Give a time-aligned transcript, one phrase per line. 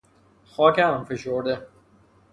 [0.45, 1.67] خاک همفشرده